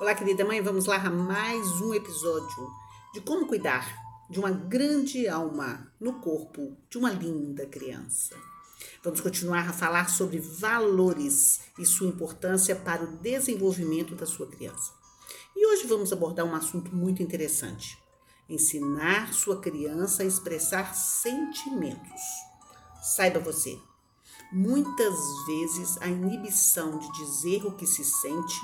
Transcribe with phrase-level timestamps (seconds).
[0.00, 2.72] Olá, querida mãe, vamos lá a mais um episódio
[3.12, 4.00] de como cuidar
[4.30, 8.36] de uma grande alma no corpo de uma linda criança.
[9.02, 14.92] Vamos continuar a falar sobre valores e sua importância para o desenvolvimento da sua criança.
[15.56, 17.98] E hoje vamos abordar um assunto muito interessante:
[18.48, 22.22] ensinar sua criança a expressar sentimentos.
[23.02, 23.76] Saiba você,
[24.50, 25.14] Muitas
[25.46, 28.60] vezes a inibição de dizer o que se sente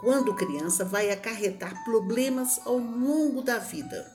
[0.00, 4.12] quando criança vai acarretar problemas ao longo da vida.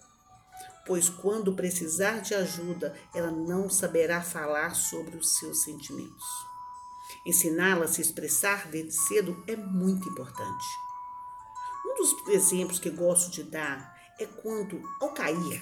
[0.85, 6.25] Pois quando precisar de ajuda, ela não saberá falar sobre os seus sentimentos.
[7.25, 10.65] Ensiná-la a se expressar desde cedo é muito importante.
[11.85, 15.61] Um dos exemplos que gosto de dar é quando, ao cair,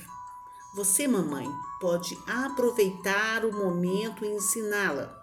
[0.75, 1.47] você, mamãe,
[1.79, 5.17] pode aproveitar o momento e ensiná-la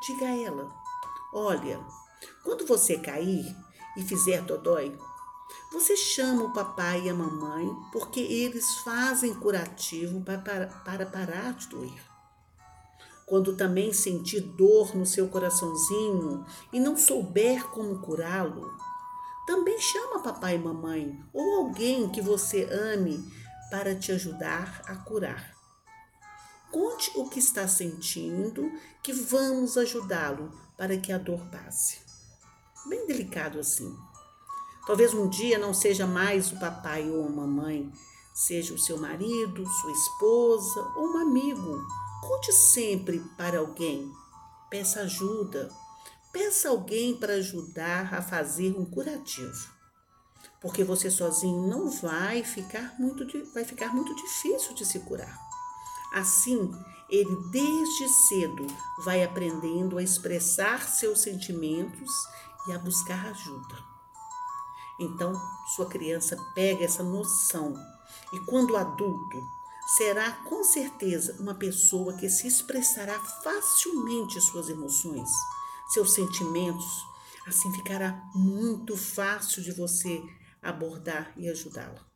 [0.00, 0.74] diga a ela:
[1.32, 1.84] Olha,
[2.44, 3.56] quando você cair
[3.96, 4.96] e fizer dodói,
[5.72, 11.68] você chama o papai e a mamãe porque eles fazem curativo para, para parar de
[11.68, 12.00] doer.
[13.26, 18.70] Quando também sentir dor no seu coraçãozinho e não souber como curá-lo,
[19.46, 23.22] também chama papai e mamãe ou alguém que você ame
[23.70, 25.54] para te ajudar a curar.
[26.70, 28.70] Conte o que está sentindo,
[29.02, 32.05] que vamos ajudá-lo para que a dor passe.
[32.88, 33.96] Bem delicado assim.
[34.86, 37.92] Talvez um dia não seja mais o papai ou a mamãe,
[38.32, 41.84] seja o seu marido, sua esposa ou um amigo.
[42.20, 44.12] Conte sempre para alguém.
[44.70, 45.68] Peça ajuda.
[46.32, 49.74] Peça alguém para ajudar a fazer um curativo.
[50.60, 55.36] Porque você sozinho não vai ficar muito, vai ficar muito difícil de se curar.
[56.12, 56.70] Assim,
[57.10, 58.66] ele desde cedo
[59.04, 62.10] vai aprendendo a expressar seus sentimentos
[62.68, 63.76] e a buscar ajuda.
[64.98, 65.34] Então,
[65.74, 67.74] sua criança pega essa noção
[68.32, 69.42] e, quando adulto,
[69.96, 75.28] será com certeza uma pessoa que se expressará facilmente suas emoções,
[75.92, 77.04] seus sentimentos.
[77.46, 80.22] Assim ficará muito fácil de você
[80.62, 82.06] abordar e ajudá-la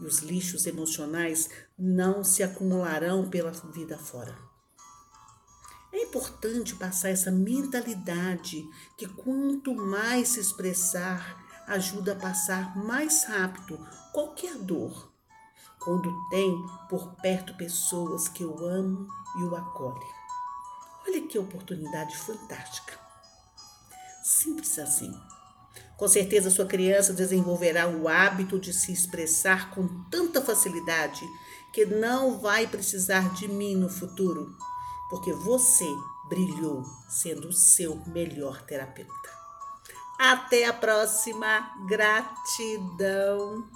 [0.00, 4.47] e os lixos emocionais não se acumularão pela vida fora.
[6.08, 11.36] Importante passar essa mentalidade que quanto mais se expressar,
[11.66, 13.78] ajuda a passar mais rápido
[14.10, 15.12] qualquer dor,
[15.78, 19.06] quando tem por perto pessoas que o amam
[19.38, 20.08] e o acolhem.
[21.06, 22.98] Olha que oportunidade fantástica.
[24.24, 25.12] Simples assim.
[25.98, 31.20] Com certeza, sua criança desenvolverá o hábito de se expressar com tanta facilidade
[31.70, 34.56] que não vai precisar de mim no futuro,
[35.08, 35.86] porque você
[36.28, 39.38] brilhou sendo o seu melhor terapeuta.
[40.18, 41.70] Até a próxima.
[41.86, 43.68] Gratidão.